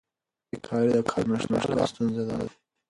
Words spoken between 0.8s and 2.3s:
د کار نشتوالي ستونزه